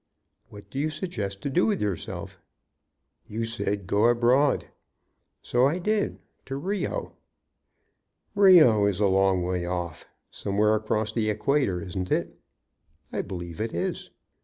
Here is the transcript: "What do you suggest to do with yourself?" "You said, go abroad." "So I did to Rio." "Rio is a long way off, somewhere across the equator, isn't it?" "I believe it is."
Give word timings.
"What 0.49 0.71
do 0.71 0.79
you 0.79 0.89
suggest 0.89 1.41
to 1.43 1.49
do 1.51 1.67
with 1.67 1.79
yourself?" 1.79 2.39
"You 3.27 3.45
said, 3.45 3.85
go 3.85 4.05
abroad." 4.07 4.65
"So 5.43 5.67
I 5.67 5.77
did 5.77 6.17
to 6.47 6.55
Rio." 6.55 7.13
"Rio 8.33 8.87
is 8.87 8.99
a 8.99 9.05
long 9.05 9.43
way 9.43 9.63
off, 9.63 10.07
somewhere 10.31 10.73
across 10.73 11.11
the 11.13 11.29
equator, 11.29 11.79
isn't 11.79 12.11
it?" 12.11 12.35
"I 13.13 13.21
believe 13.21 13.61
it 13.61 13.75
is." 13.75 14.09